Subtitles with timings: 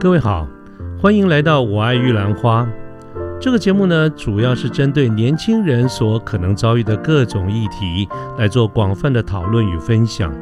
[0.00, 0.48] 各位好，
[0.98, 2.64] 欢迎来到《我爱玉兰花》
[3.38, 8.08] 这个节目呢，主要是针对年轻人所可能遭遇的各种议题
[8.38, 10.34] 来做广泛的讨论与分享。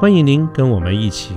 [0.00, 1.36] 欢迎您跟我们一起。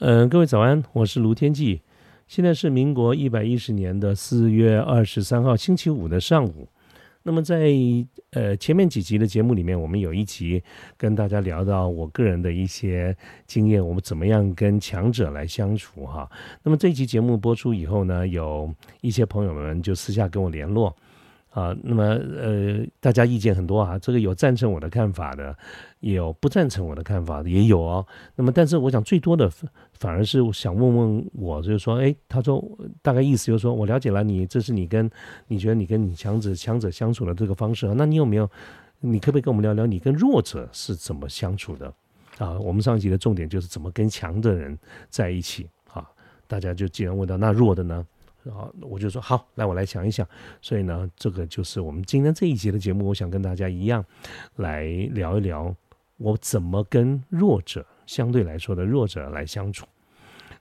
[0.00, 1.82] 嗯，各位早安，我是卢天记。
[2.26, 6.66] 现在是民国一百一十年的四月二十三号星期五的上午。
[7.22, 7.70] 那么在
[8.30, 10.62] 呃前面几集的节目里面，我们有一集
[10.96, 13.16] 跟大家聊到我个人的一些
[13.46, 16.30] 经验，我们怎么样跟强者来相处哈。
[16.62, 20.96] 那么这一集节目播出以后呢，有一些朋友们就私下跟我联络。
[21.50, 25.56] 啊，那么呃，大家意见很多啊，这个有赞成我的看法的，
[26.00, 28.06] 也有不赞成我的看法的，也有哦。
[28.36, 29.50] 那么，但是我想最多的
[29.98, 32.64] 反而是想问问我，就是说，哎，他说
[33.02, 35.10] 大概意思就是说我了解了你，这是你跟
[35.48, 38.48] 你觉得你跟你强者强者相处的这个方式啊，那你有没有？
[39.02, 41.92] 你可不可以跟我们聊聊你跟弱者是怎么相处的？
[42.38, 46.06] 啊，我们上一集的重点就是怎么跟强的人在一起啊。
[46.46, 48.06] 大家就既然问到那弱的呢？
[48.44, 50.26] 啊，我就说好，来我来想一想。
[50.62, 54.04] 所以呢，这个就是我们今天这一节的节目，我想跟大家一样
[54.56, 55.74] 来聊一聊，
[56.16, 59.86] 我怎么跟弱者相对来说的弱者来相处。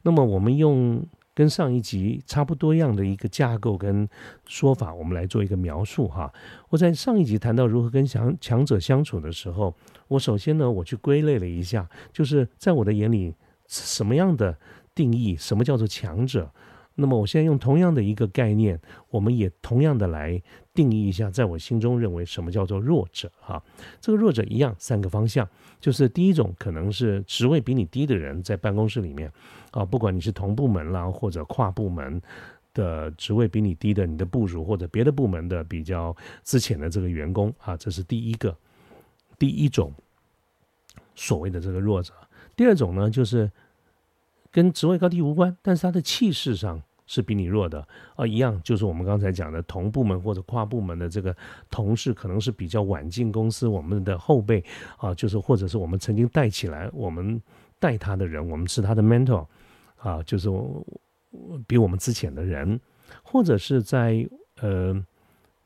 [0.02, 4.08] 那么，我们用跟上一集差不多样的一个架构跟
[4.46, 6.34] 说法，我们来做一个描述哈。
[6.70, 9.74] 我在上一集谈到如何跟强强者相处的时候，
[10.08, 13.34] 我首先呢，我去归类了一下，就是在我的眼里，
[13.68, 14.58] 什么样的
[14.94, 16.52] 定义，什么叫做强者？
[17.00, 20.42] 那么我现在用同样的一个概念，我们也同样的来
[20.74, 23.64] 定义一下，在我心中认为什么叫做弱者哈？
[24.02, 25.48] 这个弱者一样三个方向，
[25.80, 29.32] 就是第一种可能是职位比你低的人，在办公室里面
[29.72, 32.22] 啊，不管你是同部门啦或者跨部门
[32.74, 38.56] 的职位比你低的，你的部属或者别的部门的比较资浅的这个员工啊，这是第一个
[39.38, 39.94] 第一种
[41.16, 42.14] 所谓的这个弱者。
[42.56, 43.50] 第二种呢，就是
[44.52, 46.82] 跟职位高低无关，但是他的气势上。
[47.10, 51.36] 是比你弱的啊，一样就是我们刚才讲的同部门或者跨部门的这个
[51.72, 54.64] 同事，可能是比较晚进公司，我们的后辈
[54.98, 57.42] 啊，就是或者是我们曾经带起来，我们
[57.80, 59.44] 带他的人，我们是他的 mentor
[59.98, 60.48] 啊，就是
[61.66, 62.80] 比我们之前的人，
[63.24, 64.30] 或者是在
[64.62, 65.04] 呃。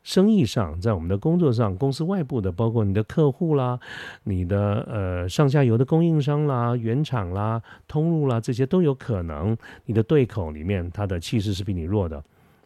[0.04, 3.80] 生意上，在我们的工作上，公司外部的，包括你的客户啦，
[4.26, 9.56] 你的呃上下游的供应商啦、原厂啦、通路啦，这些都有可能，
[9.86, 12.18] 你的对口里面他的气势是比你弱的，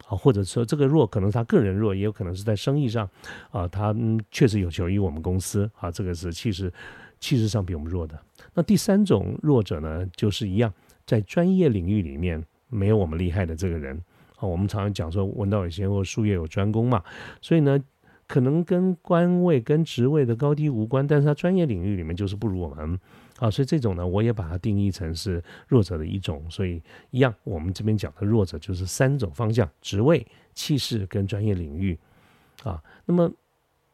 [0.08, 3.08] 啊，或者说这个弱可能他个人弱，也有可能是在生意上，
[3.50, 3.94] 啊，他
[4.32, 6.72] 确实有求于我们公司，啊，这个是气势
[7.20, 8.18] 气势上比我们弱的。
[8.52, 10.72] 那第三种弱者呢，就是一样，
[11.06, 14.02] 在专业领域里面没有我们厉害的这个人。
[14.38, 17.02] 啊，我们常常讲说“文道有先或术业有专攻”嘛，
[17.42, 17.78] 所以呢，
[18.26, 22.98] 可能跟官位、跟职位的高低无关，但是他专业领域里面就是不如我们
[23.38, 26.44] 啊，所以这种呢，我也把它定义成是弱者的一种。
[26.48, 31.98] 所以一样，我们这边讲的弱者就是三种方向：职位、气势跟专业领域
[32.62, 32.82] 啊。
[33.06, 33.30] 那么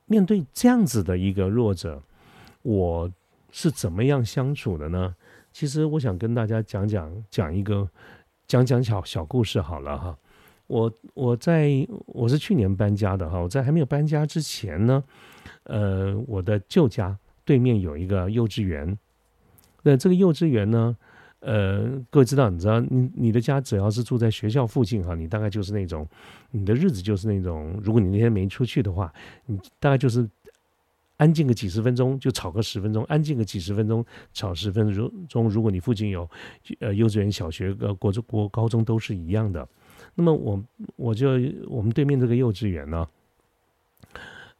[0.06, 2.02] 面对这样子的一个弱者，
[2.62, 3.10] 我
[3.50, 5.14] 是怎么样相处的呢？
[5.52, 7.88] 其实我想跟大家讲讲，讲一个
[8.46, 10.18] 讲讲小小故事好了哈。
[10.66, 15.04] 我我在我是去年搬家的哈，我在还没有搬家之前呢，
[15.64, 18.98] 呃，我的旧家对面有一个幼稚园，
[19.82, 20.96] 那这个幼稚园呢，
[21.40, 26.08] 呃，各位知道，你知道，你你的家只要是住在学校附近哈，你大概就是那种，
[26.50, 29.12] 你的日子就是那种，如果你那天没出去的话，
[29.44, 30.26] 你大概就是
[31.18, 34.02] 安静个几十分钟就吵个十分钟，安静个几十分钟
[34.32, 34.90] 吵十分
[35.28, 36.26] 钟，如果你附近有
[36.80, 39.68] 呃幼稚园、小学、呃国中、国高中都是一样的。
[40.14, 40.62] 那么我
[40.96, 41.30] 我就
[41.66, 43.06] 我们对面这个幼稚园呢，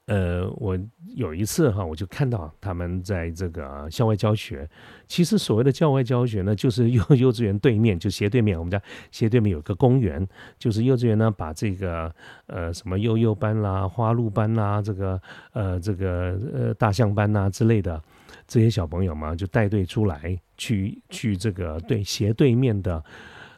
[0.06, 0.76] 呃，我
[1.14, 4.68] 有一次哈，我就看到他们在这个校外教学。
[5.06, 10.26] 其实所谓的校外教学呢，就是幼幼稚园对面，就斜对面，我们家斜对面有个公园，
[10.58, 12.12] 就是幼稚园呢把这个
[12.46, 15.20] 呃什么幼幼班啦、花鹿班啦、这个
[15.52, 18.02] 呃这个呃大象班呐之类的
[18.48, 23.02] 这些小朋友嘛，就带队出来去去这个对斜对面的。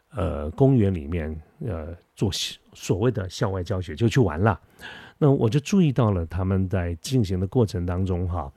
[0.09, 2.31] 呃，公园里面，呃，做
[2.73, 4.59] 所谓的校外教学就去玩了。
[5.17, 8.51] 那我就注意到了他们在进行的过程当中，哈，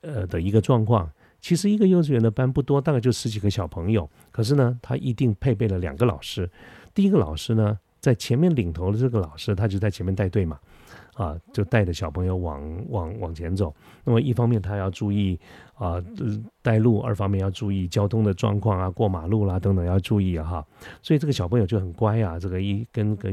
[0.00, 1.10] 呃的一个状况。
[1.40, 4.08] 其实一个幼稚园的班不多，大概就十几个小朋友。
[4.30, 6.50] 可是呢，他一定配备了两个老师。
[6.92, 10.58] 第一个老师呢，在前面领头的这个老师，他就在前面带队嘛。
[11.20, 13.74] 啊，就带着小朋友往往往前走。
[14.04, 15.38] 那么一方面他要注意
[15.74, 16.02] 啊
[16.62, 20.66] 带路，二方面要注意交通的状况啊，过马路啦等等要注意啊哈。
[21.02, 23.30] 所以这个小朋友就很乖啊，这个一跟个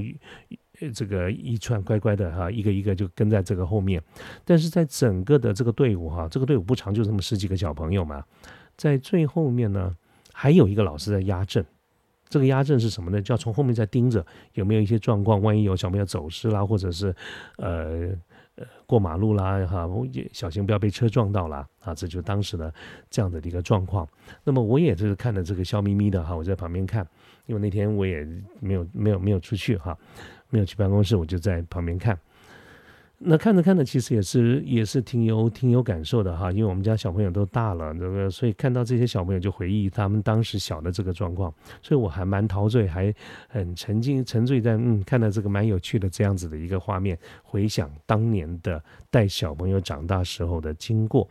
[0.94, 4.04] 这个一串乖乖的哈，一个一个就跟在这个后面。
[4.44, 8.22] 但是在整个的这个队伍哈，这个队伍不长，就这么十几个小朋友嘛，
[8.76, 9.96] 在最后面呢，
[10.34, 11.66] 还有一个老师在压阵。
[12.30, 13.22] 这个压阵是什么呢？
[13.22, 17.16] 就要从后面再盯着有没有一些状况，万一有小朋友走失啦，或者是
[17.58, 18.10] 呃
[18.56, 19.88] 呃过马路啦哈，
[20.34, 21.94] 小心不要被车撞到啦啊！
[21.94, 22.74] 这就当时的
[23.10, 24.08] 这样的一个状况。
[24.44, 27.08] 那么我也就是看着这个笑眯眯的哈，我在旁边看，
[27.46, 28.28] 因为那天我也
[28.60, 29.98] 没有没有没有出去哈，
[30.50, 32.18] 没有去办公室，我就在旁边看。
[33.20, 43.12] 那看着看着，其实也是也是挺有挺有感受的哈，因为我们家小朋友都大了，这个所以看到这些小朋友就回忆他们当时小的这个状况，所以我还蛮陶醉，还
[43.48, 51.28] 很沉浸沉醉在嗯，看到这个蛮有趣的这样子的一个画面，回想当年的带小朋友长大时候的经过。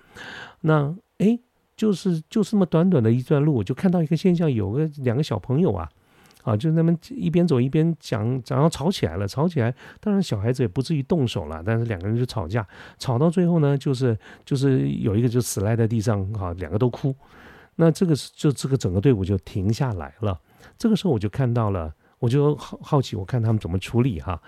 [0.60, 1.38] 那哎，
[1.76, 5.88] 就是就是这么短短的一段路，我就看到一个现象，有个两个小朋友啊。
[6.46, 9.26] 啊，就那么一边走一边讲，然后吵起来了。
[9.26, 12.64] 吵起来，当然小孩子也不至于动手了，但是两个人就吵架，
[12.98, 17.12] 吵到最后呢，就是就是有一个就死赖在地上，哈，两个都哭。
[17.74, 20.40] 那这个是就这个整个队伍就停下来了。
[20.78, 21.92] 这个时候我就看到了。
[22.18, 24.40] 我就好好奇，我看他们怎么处理哈，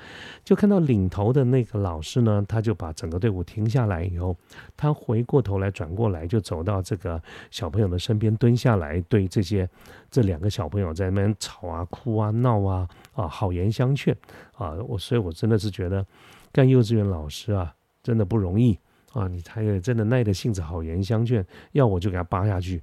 [0.42, 4.34] 就看到领头的那个老师呢，他就把整个队伍停下来以后，
[4.74, 9.68] 他回过头来转过来，就走到这个小朋友的身边，蹲下来对这些
[10.10, 14.16] 这两个小朋友在那边吵啊、哭啊、闹啊啊，好言相劝
[14.54, 14.72] 啊。
[14.88, 16.04] 我所以，我真的是觉得
[16.50, 18.78] 干幼稚园老师啊，真的不容易
[19.12, 19.28] 啊。
[19.28, 22.82] 你他也真的耐着性子好言相劝，要我就给他扒下去。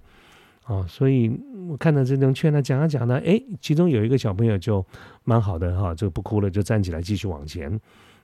[0.66, 1.32] 啊，所以
[1.70, 4.84] 我看到这种劝他讲啊讲呢，哎，其中有一个小朋友就
[5.24, 7.80] 蛮好的哈，就不哭了，就站起来继续往前，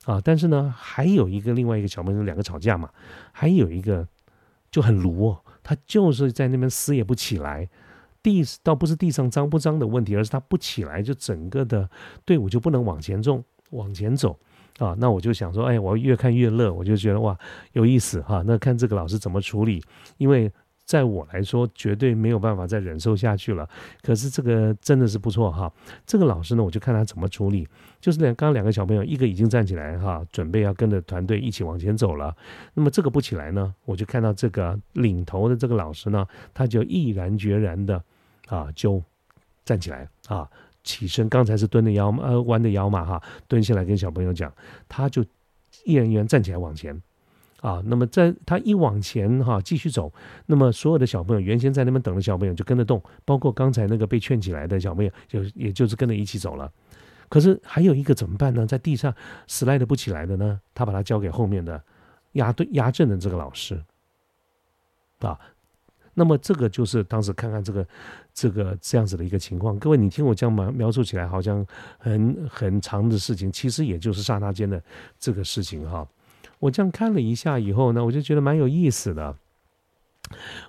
[0.06, 2.90] 啊，但是呢，还有一个另外一个小朋友，两个吵架嘛，
[3.32, 4.08] 还有一个
[4.72, 7.70] 就很鲁哦，他就是在那边死也不起来，
[8.24, 11.88] 地倒不是地上脏不脏的问题，而是他不起来，就整个的
[12.26, 14.36] 队伍就不能往前走，往前走，
[14.80, 17.38] 啊，那我就想说，哎，我越看越乐，我就觉得哇
[17.74, 19.80] 有意思哈，那看这个老师怎么处理，
[20.18, 20.52] 因为。
[20.92, 23.66] 在我来说，绝对没有办法再忍受下去了。
[24.02, 25.72] 可是这个真的是不错哈。
[26.06, 27.66] 这个老师呢，我就看他怎么处理。
[28.02, 32.36] 就是两刚两个小朋友，一个已经站起来哈，准备要跟着团队一起往前走了。
[32.74, 38.04] 那么这个不起来呢，我就看到这个领头的这个老师呢，他就毅然决然的
[38.50, 39.02] 啊，就
[39.64, 40.46] 站起来啊，
[40.84, 41.30] 起身。
[41.30, 44.54] 刚才是蹲的腰呃弯的腰嘛哈，蹲下来跟小朋友讲，
[44.90, 45.24] 他就
[45.86, 47.02] 毅然决然站起来往前。
[47.62, 50.12] 啊，那么在他一往前哈继续走，
[50.48, 56.70] 那么所有的小朋友原先在那边等的小朋友就跟着动，包括刚才那个被劝起来的小朋友，就也就是跟着一起走了。
[57.30, 58.66] 可是还有一个怎么办呢？
[58.66, 59.14] 在地上
[59.48, 60.60] 死赖的不起来的呢？
[60.74, 61.82] 他把他交给后面的
[62.34, 63.82] 压队压阵的这个老师
[65.20, 65.40] 啊。
[66.14, 67.88] 那么这个就是当时看看这个
[68.34, 69.80] 这个这样子的一个情况。
[69.80, 71.66] 各位，你听我这样描描述起来，好像
[72.00, 74.84] 很很长的事情，其实也就是刹那间的
[75.20, 76.06] 这个事情哈。
[76.62, 79.36] 我这样看了一下以后呢，我就觉得蛮有意思的。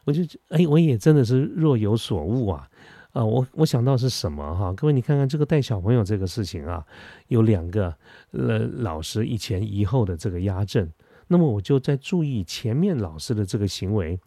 [0.04, 2.68] 我就哎，我也真的是若有所悟啊！
[3.12, 4.72] 啊，我我想到是什么哈？
[4.72, 6.84] 各位，你看看这个带小朋友这个事情啊，
[7.28, 7.94] 有两个
[8.32, 10.90] 呃老师一前一后的这个压阵，
[11.28, 14.18] 那么我就在注意前面老师的这个行为。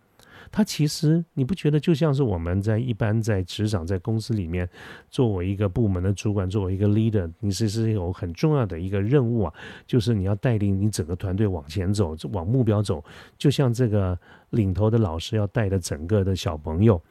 [0.52, 4.70] 他其实你不觉得就像是我们在一般在职场在公司里面，
[5.10, 9.54] 作为一个部门的主管，作为一个 leader，你其实有很重要的一个任务啊，
[9.86, 13.04] 就是你要带领你整个团队往前走，往目标走。
[13.38, 14.18] 就像这个
[14.52, 17.02] 领头的老师要带着整个的小朋友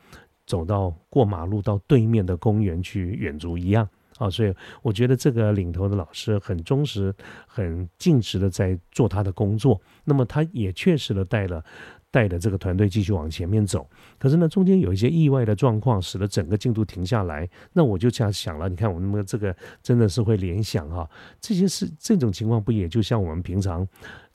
[0.46, 3.88] 走到过马路到对面的公园去远足一样
[4.18, 4.30] 啊。
[4.30, 7.14] 所以我觉得这个领头的老师很忠实、
[7.46, 9.80] 很尽职的在做他的工作。
[10.04, 11.64] 那么他也确实的带了。
[12.14, 13.84] 带着这个团队继续往前面走，
[14.20, 17.48] 可是呢，中间有一些意外的状况，使得整个进度停下来。
[17.72, 19.52] 那我就这样想了，你看我们这个
[19.82, 23.84] 真的是会联想哈，这些是这种情况，不也就像我们平常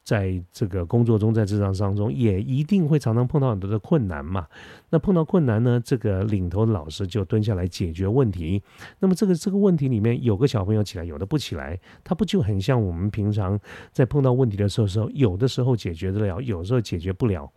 [0.03, 4.45] 在这个工作中，在职场当中，也一定会常常碰到很多的困难嘛。
[4.89, 8.62] 那碰到困难呢，这个领头的老师就蹲下来解决问题。
[9.00, 13.57] 那么这个这个问题里面有个小朋友起来，有的不起来，他不就很像我们平常
[13.93, 17.50] 在碰到问题的时候，时候有的时候解决得了，有时候解决不了。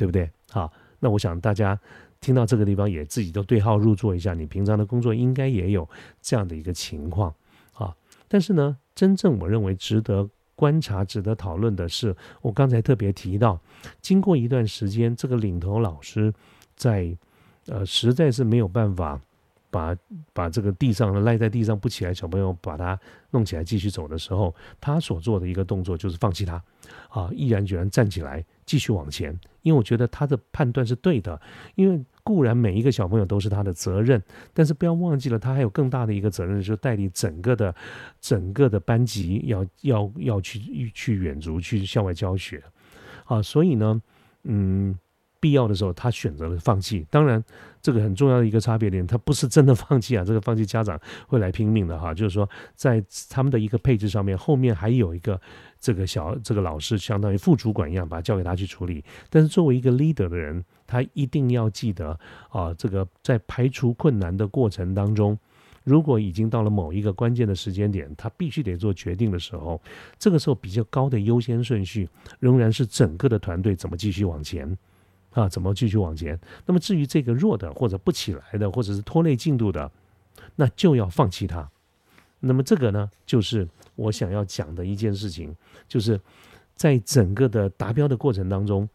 [0.00, 0.30] 对不对？
[0.50, 1.78] 好，那我想大家
[2.22, 5.86] 听到这个地方也自己都对号入座一下，你平常的工作应该也有
[6.22, 7.34] 这样的一个情况
[7.74, 7.94] 啊。
[8.26, 10.26] 但是呢，真正我认为值得
[10.56, 13.60] 观察、值得讨论的是，我刚才特别提到，
[14.00, 16.32] 经过一段时间，这个领头老师
[16.74, 17.14] 在
[17.66, 19.20] 呃实在是没有办法
[19.70, 19.94] 把
[20.32, 22.98] 把这个地上赖在地上不起来小朋友把他
[23.32, 26.54] 弄起来继续走的时候，他所做的一个动作就是放弃他
[27.10, 28.42] 啊，毅然决然站起来。
[28.70, 31.40] 继续往前，因为我觉得他的判断是对的。
[31.74, 34.22] 因为固然每一个小朋友都是他的责任，
[34.54, 37.74] 但是不要忘记了，他还有更大的一个责任，就是带领整个的
[38.20, 42.62] 整个的班级要要要去去远足去校外教学
[43.24, 43.42] 啊。
[43.42, 44.00] 所以呢，
[44.44, 44.96] 嗯。
[45.42, 47.06] 必要的时候，他选择了放弃。
[47.08, 47.42] 当然，
[47.80, 50.22] 这个很重要的一个差别点，他不是真的放弃啊。
[50.22, 52.12] 这个放弃，家长会来拼命的哈。
[52.12, 55.40] 就是说，在他们的一个配置上面，后面还有一个
[55.80, 59.02] 这个小这个老师，相当于副主管一样，把它交给他去处理。
[59.30, 62.18] 但是作为一个 leader 的人，他一定要记得
[62.50, 65.38] 啊，这个在排除困难的过程当中，
[65.82, 69.80] 如果已经到了某一个关键的时间点，他必须得做决定的时候，
[70.18, 72.08] 这个时候比较高的优先顺序，
[72.38, 74.76] 仍然是整个的团队怎么继续往前。
[75.32, 76.36] 啊，怎么继续往前？
[76.66, 79.88] 那么至于这个弱的，或者不起来的，或者是拖累进度的，
[80.56, 81.70] 那就要放弃它。
[82.40, 83.68] 那么这个呢，就是
[84.00, 85.54] 我想要讲的一件事情，
[85.86, 86.18] 就是
[86.74, 88.88] 在整个的达标的过程当中，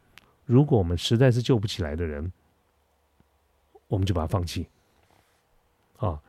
[0.46, 2.32] 如果我们实在是救不起来的人，
[3.88, 4.68] 我们就把它放弃。
[5.98, 6.20] 啊，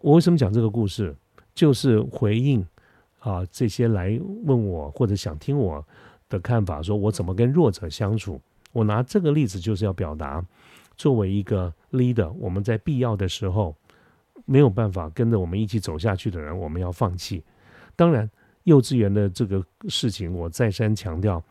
[0.00, 1.14] 我为什么讲这个故事？
[1.54, 2.66] 就是回应
[3.20, 5.84] 啊这些来问我或者想听我
[6.28, 8.40] 的看法，说我怎么跟弱者相处。
[8.72, 10.44] 我拿这个例子就是要表达，
[10.96, 13.74] 作为一个 leader，我们在必要的时候
[14.48, 17.44] 没有办法跟着我们一起走下去的人，我们要放弃。
[17.94, 18.28] 当然，
[18.64, 21.42] 幼稚园的这个事情，我再三强调，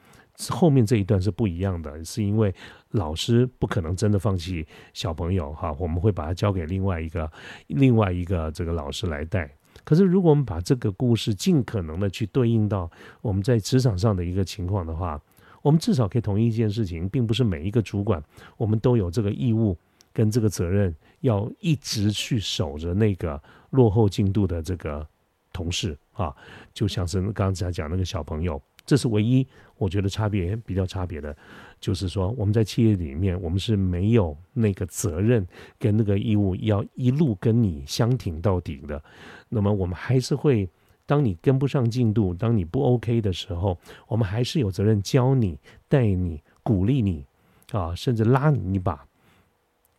[0.50, 2.52] 后面这一段是不一样的，是因为
[2.92, 7.32] 老师不可能真的放弃小朋友哈，我们会把它交给另外一个
[7.68, 9.48] 另外一个这个老师来带。
[9.84, 12.90] 可是，如果我们把这个故事尽可能的去对应到
[13.22, 15.22] 我们在职场上的一个情况的话，
[15.62, 18.24] 我们至少可以同意一件事情，并不是每一个主管，
[18.58, 19.78] 我们都有这个义务
[20.12, 25.08] 跟这个责任，要一直去守着那个落后进度的这个
[25.52, 26.36] 同事啊，
[26.74, 29.46] 就像是刚才讲那个小朋友，这是唯一
[29.78, 31.36] 我觉得差别比较差别的，
[31.80, 35.46] 就是说我们在企业里面，我们是没有那个责任
[35.78, 39.04] 跟那个义务要一路跟你相挺到底的，
[39.50, 40.70] 那么我们还是会。
[41.10, 43.78] 当你跟不上进度，当你不 OK 的时候，
[44.10, 45.58] 我们还是有责任教你、
[45.88, 47.26] 带你、鼓励你，
[47.72, 49.08] 啊，甚至拉你一把。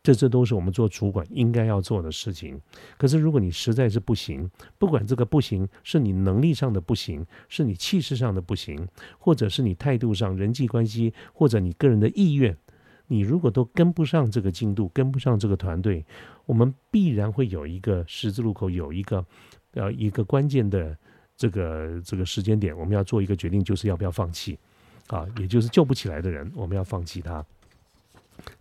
[0.08, 2.58] 这这都是我们做主管应该要做的事情。
[2.96, 8.88] 可是如果你实在是不行，不管这个不行是你能力上的不行，是你气势上的不行，
[9.18, 12.56] 或者是你态度上、人际关系，或者你个人的意愿，
[13.08, 16.02] 你如果都跟不上这个进度，跟不上这个团队，
[16.46, 19.22] 我们必然会有一个十字路口，有一个。
[19.74, 20.96] 呃一个关键的
[21.36, 24.58] 这个这个时间点，我们要做一个决定，就是要不要放弃
[25.08, 27.44] 啊，也就是救不起来的人，我们要放弃他。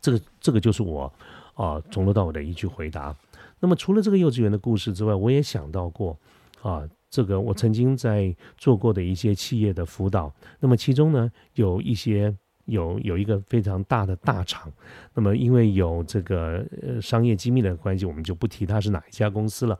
[0.01, 1.11] 这个这个就是我
[1.53, 3.15] 啊从头到尾的一句回答。
[3.59, 6.17] 那么除了这个幼稚园的故事之外，我也想到过
[6.61, 12.35] 啊，这个我曾经在做过的一些企业的辅导，那么其中呢有一些。
[12.67, 14.69] 有有一个非常大的大厂，
[15.13, 19.79] 那么因为有这个呃商业机密的关系，我们就不提它是哪一家公司了。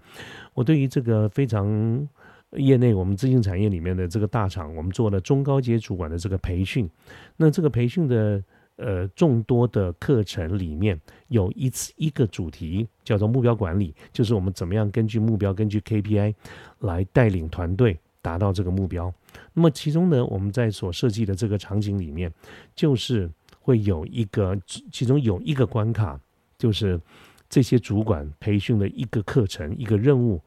[0.54, 2.08] 我对于这个非常
[2.52, 6.90] 业内我们资讯产业里面的这个大厂，我们做了中高阶主管的这个培训。
[7.36, 8.42] 那这个培训的
[8.78, 16.34] 呃众多的课程里面，有一次一个主题叫做目标管理，就是我们怎么样根据目标、根据 KPI
[16.80, 18.00] 来带领团队。
[18.20, 19.14] 达到这个目标，
[19.54, 22.30] 那么其中呢，我们在所设计的这个场景里面，
[22.76, 23.30] 就是
[23.62, 24.60] 会有一个，
[24.92, 26.20] 其中有一个关卡，
[26.58, 27.00] 就是
[27.48, 30.42] 这些主管培训的一个课程，一个任务，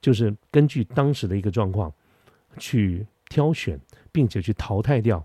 [0.00, 1.92] 就是根据当时的一个状况
[2.56, 3.78] 去挑选，
[4.10, 5.22] 并且去淘汰掉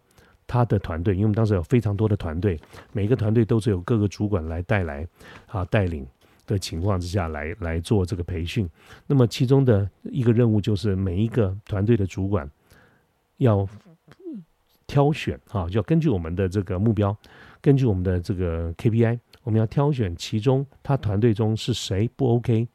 [0.51, 2.59] 他的团队，因为我们当时有非常多的团队，
[2.91, 5.07] 每个团队都是由各个主管来带来
[5.47, 6.05] 啊带领。
[6.47, 8.69] 的情况之下来来做这个培训，
[9.07, 12.49] 那么其中的一个任务就是每一个团队的主管
[13.37, 13.65] 要
[14.85, 17.15] 挑选啊，要根据我们的这个目标，
[17.61, 22.67] 根据我们的这个 KPI，我们要挑选其中他团队中是谁不 OK，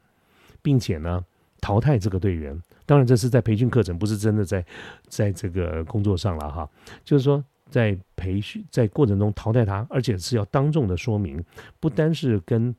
[0.63, 1.23] 并且呢
[1.61, 2.59] 淘汰这个队员。
[2.87, 4.65] 当然这是在培训课程，不是真的在
[5.07, 6.67] 在这个工作上了哈。
[7.03, 11.43] 就是说在培训在过程中淘汰他，而且是要当众的说明，
[11.79, 12.75] 不单是跟。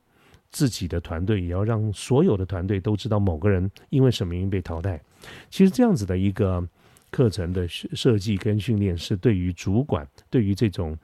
[0.51, 4.99] 自己的团队也要让所有的团队都知道某个人因为什么原因被淘汰。
[5.47, 6.67] 其实这样子的一个
[7.11, 10.97] 课程的设计跟训练，是对于主管、对于这种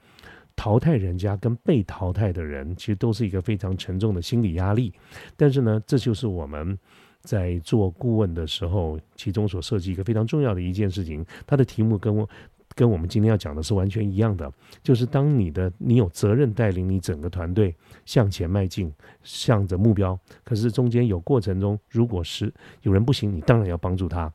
[0.56, 4.92] 淘汰人家跟被淘汰的人，其实都是一个非常沉重的心理压力。
[5.36, 6.76] 但是呢，这就是我们
[7.20, 11.24] 在做顾问的时候，其中所设计一个非常重要的一件事情。
[11.46, 12.28] 它的题目跟我。
[12.76, 14.52] 跟我们今天要讲的是完全一样的，
[14.82, 18.92] 就是当你的你有责任带领你整个团队向前迈进，
[19.22, 20.16] 向着目标。
[20.44, 22.52] 可是中间有过程中，如果是
[22.82, 24.30] 有人不行，你当然要帮助他，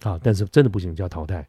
[0.00, 1.46] 啊，但是真的不行就要淘汰，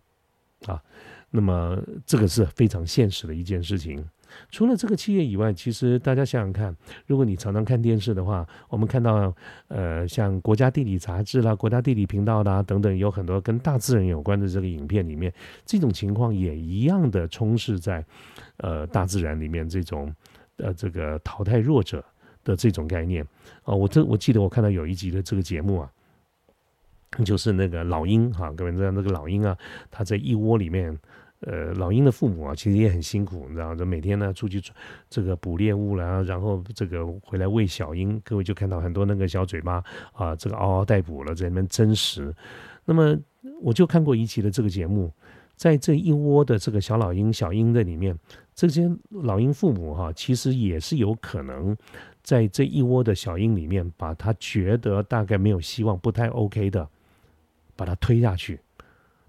[0.65, 0.83] 啊，
[1.31, 4.05] 那么这个是非常现实的一件事情。
[4.49, 9.33] 除了这个企业以外，其实大家想想看，如果你常常看电视的话，我们看到
[9.67, 15.33] 呃，像国家地理杂志啦、国家地理频道啦等等，有很多跟大自然有关的这个影片里面，
[15.65, 18.03] 这种情况也一样的充斥在
[18.57, 20.13] 呃大自然里面，这种
[20.57, 22.03] 呃这个淘汰弱者
[22.43, 23.25] 的这种概念
[23.63, 23.73] 啊。
[23.73, 25.91] 我这我记得我看到有一集的这个节目啊，
[27.25, 29.57] 就是那个老鹰哈，各位知道那个老鹰啊，
[29.89, 30.97] 它在一窝里面。
[31.41, 34.61] 呃，老鹰的父母啊，其实也很辛苦，你知道就每天呢出去
[35.09, 39.81] 这个捕猎物了，然后这个回来喂小鹰，各位就看到很多那个小嘴巴
[40.11, 42.35] 啊，这个嗷嗷待哺了，在那边争食。
[42.83, 43.17] 那么
[43.61, 45.09] 我就看过一期的这个节目，
[45.55, 48.17] 在这一窝的这个小老鹰、小鹰的里面，
[48.53, 51.75] 这些老鹰父母哈，其实也是有可能
[52.21, 56.85] 在这一窝的小鹰里面，把他觉得大概没有希望、不太 OK 的，
[57.77, 58.59] 把它推下去。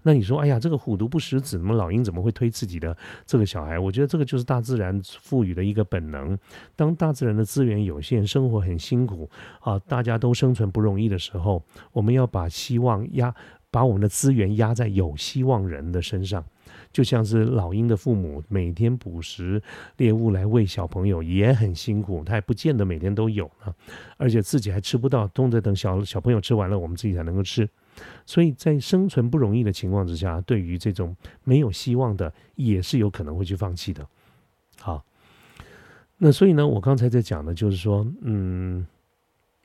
[0.03, 3.77] 那你说，哎呀，这个虎毒不食子，那么老鹰怎么会推自己的这个小孩？
[3.77, 6.37] 我觉得这个就是大自然赋予的一个本能。
[6.75, 9.29] 当大自然的资源有限，生活很辛苦
[9.59, 13.33] 啊，大家都生存不容易的时候，我们要把希望压，
[13.69, 16.43] 把我们的资源压在有希望人的身上。
[16.91, 19.61] 就像是老鹰的父母每天捕食
[19.97, 23.73] 猎物来喂小朋友，也很辛苦，他也不见得每天都有呢，
[24.17, 27.69] 而且自己还吃不到，都得等小小朋友吃完了，我们自己才能够吃。
[28.25, 34.07] 所以在生存不容易的情况之下，对于这种没有希望的，也是有可能会去放弃的。
[34.79, 35.03] 好，
[36.17, 38.87] 那所以呢，我刚才在讲的，就是说，嗯，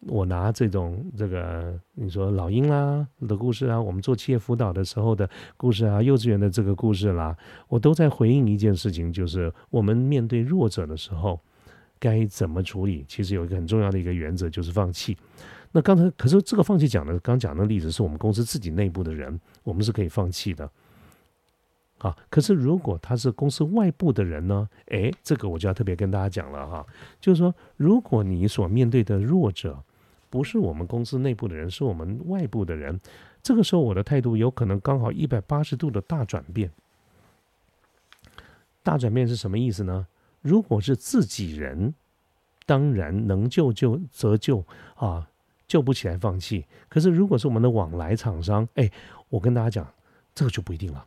[0.03, 7.37] 我拿这种这个你说老鹰啦的故事啊，我们做企业辅导的时候的故事啊，幼稚园的这个故事啦，
[7.67, 11.41] 我都在回应一件事情，就是我们面对弱者的时候
[11.99, 13.05] 该怎么处理。
[13.09, 15.17] 其实有一个很重要的一个原则，就是放弃。
[15.73, 20.71] 那刚才可是这个放弃讲的，刚讲的例子是我们公司自己内部的人，我们是可以放弃的。
[21.99, 24.69] 好，可是如果他是公司外部的人呢？
[24.87, 26.87] 诶，这个我就要特别跟大家讲了哈，
[27.21, 29.83] 就是说，如果你所面对的弱者
[30.29, 33.01] 不是我们公司内部的人，是我们外部的人，
[33.43, 36.71] 这个时候我的态度有可能刚好一百八十度的大转变。
[38.83, 40.07] 大转变是什么意思呢？
[40.43, 41.95] 如果是自己人，
[42.67, 44.65] 当然能救就则救
[44.97, 45.29] 啊。
[45.69, 46.65] 救不起来，放弃。
[46.89, 48.89] 可是，如果是我们的往来厂商，哎，
[49.29, 49.93] 我跟大家讲，
[50.33, 51.05] 这个就不一定了。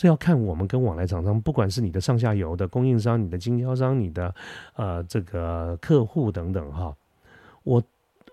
[0.00, 4.34] 这要看我们跟往来厂商，不管是你的上下游的供应商、你的经销商、你的
[4.74, 6.96] 呃这个客户等等哈。
[7.64, 7.82] 我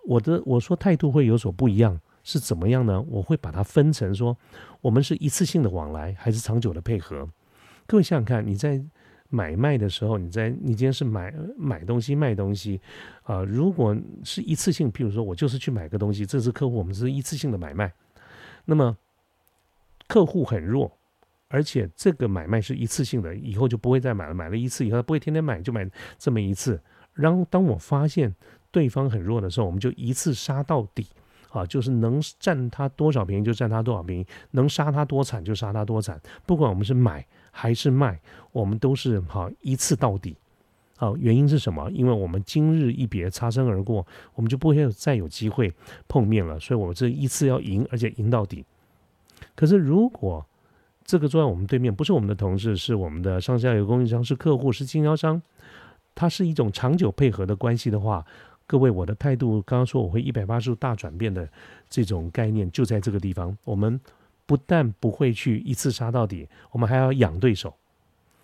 [0.06, 3.04] 我的我说态度会有所不一样，是怎么样呢？
[3.10, 4.38] 我会把它分成说，
[4.80, 7.28] 我们是一次性的往来，还是长久的配合？
[7.86, 8.82] 各位想想看，你在。
[9.30, 12.80] 买卖的时候，你在你今天是买买东西卖东西，
[13.24, 17.92] 啊，如果是一次性，譬如说我就是去买个东西，这是客户，我们是一次性的买卖，
[18.64, 18.96] 那么
[20.08, 20.90] 客户很弱，
[21.48, 26.80] 而且这个买卖是一次性的，以后就不会再买了，买了一次以后不会天天买，就买这么一次。
[27.14, 28.34] 然后当我发现
[28.72, 31.08] 对方很弱的时候，我们就一次杀到底，
[31.50, 37.26] 啊，就是能占他多少便宜就占他多少便宜，能杀他多惨就杀他多惨，不管我们是买。
[37.60, 40.38] 还是卖，我们都是好一次到底，
[40.96, 41.90] 好原因是什么？
[41.90, 44.06] 因为我们今日一别，擦身而过，
[44.36, 45.74] 我们就不会再有机会
[46.08, 46.60] 碰面了。
[46.60, 48.64] 所以，我这一次要赢，而且赢到底。
[49.56, 50.46] 可是，如果
[51.08, 55.42] 这个坐在我们对面不是我们的同事，是我们的上下游供应商，是客户，是经销商，
[56.14, 58.24] 它是一种长久配合的关系的话，
[58.68, 61.50] 各位，我的态度刚刚说我会一百八十度大转变的
[61.90, 64.00] 这种概念，就在这个地方，我们。
[64.50, 67.74] 不但不会去一次杀到底，我们还要养对手，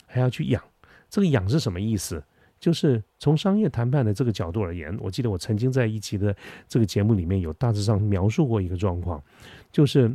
[0.05, 0.61] 还要去养。
[1.09, 2.21] 这个养是什么意思？
[2.59, 6.35] 就是从商业谈判的这个角度而言，我记得我曾经在一期的
[6.67, 9.23] 这个节目里面有大致上描述过一个状况，
[9.71, 10.13] 就是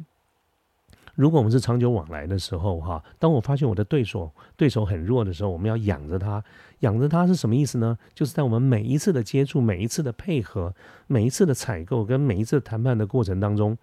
[1.19, 6.41] 如果我们是长久往来的时候，哈，当我发现我的对手对手很弱的时候，我们要养着他，
[6.79, 7.99] 养着他是什么意思呢？
[8.15, 10.73] 就是在我们每一次的接触、每一次的配合、
[11.09, 13.77] 每一次的采购跟每一次谈判的过程当中。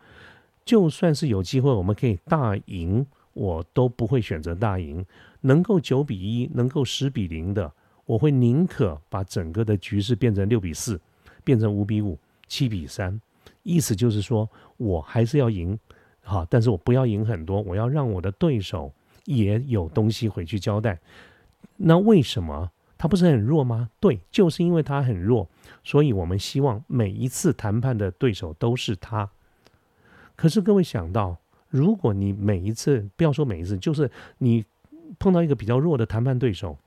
[0.63, 5.06] 就算是有机会，我们可以大赢，我都不会选择大赢。
[5.41, 7.69] 能够九比一，能够十比零的，
[8.06, 10.98] 我会宁可把整个的局势变成六比四，
[11.43, 12.17] 变成五比五、
[12.48, 13.19] 七比三。
[13.63, 15.78] 意思就是说，我还是要赢，
[16.28, 18.92] 好，但是我不要赢很多，我要让我的对手
[19.26, 21.00] 也有东西回去交代。
[21.78, 23.90] 那为什么他不是很弱吗？
[24.00, 25.48] 对，就是因为他很弱，
[25.84, 29.30] 所以我们希望每一次谈判的对手都是他。
[30.36, 31.38] 可是各位想到，
[31.70, 34.10] 如果你每一次不要说每一次，就是
[34.40, 34.66] 你
[35.20, 36.78] 碰到一个比较弱的谈判对手，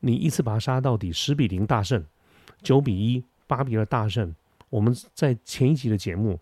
[0.00, 2.04] 你一次把他杀到底，十比零大胜，
[2.60, 4.34] 九比一、八比二大胜。
[4.68, 6.38] 我们在前一集的节目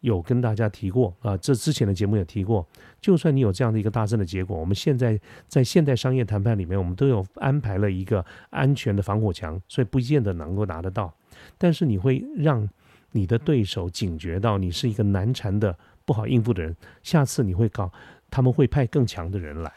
[0.00, 2.66] 有跟大家提过啊，这之前的节目也提过，
[3.00, 11.12] 就算你有这样的一个大胜的结果，我们现在在现代商业谈判里面，我们都有安排了一个安全的防火墙，所以不见得能够拿得到。
[11.58, 12.68] 但是你会让
[13.12, 17.92] 你的对手警觉到你是一个难缠的、不好应付的人，下次你会搞，
[18.30, 19.72] 他们会派更强的人来。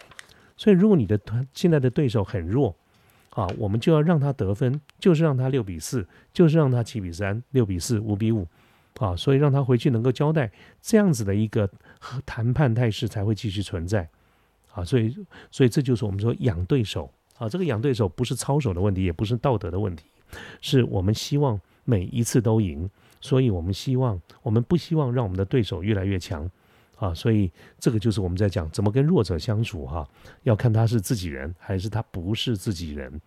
[0.56, 2.74] 所以如果你的团现在的对手很弱
[3.32, 8.48] 啊，我们就要让他得分，就是让他六比四，就是让他七比三、六比四、五比五。
[9.00, 10.52] 啊，所以让他回去能够交代，
[10.82, 11.70] 这样子的一个
[12.26, 14.08] 谈判态势才会继续存在。
[14.74, 15.16] 啊，所以，
[15.52, 20.06] 所以这就是我们说养对手啊，这个养对手不是操守的问题，也不是道德的问题，
[20.62, 22.90] 是我们希望每一次都赢，
[23.22, 26.50] 所以我们希望，我们不希望让我们的对手越来越强。
[26.98, 30.08] 啊，所以这个就是我们在讲怎么跟弱者相处哈，
[30.44, 33.20] 要看他是自己人还是他不是自己人，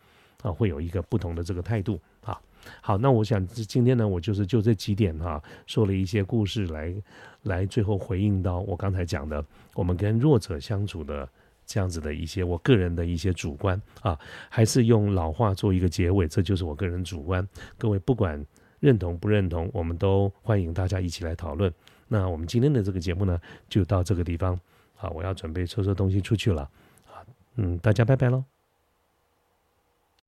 [0.46, 2.40] 啊，会有一个不同的这个态度啊。
[2.80, 6.94] 好，那我想今天呢，我就是就这几点哈，说了一些故事来，
[7.42, 11.28] 来最后回应到我刚才讲的，我们跟弱者相处的
[11.64, 17.46] 这样子的一些我个人的一些主观啊，还是用老话做一个结尾，这就是我个人主观。
[17.78, 18.44] 各位不管
[18.80, 21.72] 认同不认同，我们都欢迎大家一起来讨论。
[22.08, 24.58] 那我们今天的这个节目呢，就到这个地方
[24.96, 26.62] 啊，我要准备收拾东西出去了
[27.06, 27.22] 啊，
[27.56, 28.55] 嗯，大家拜拜喽。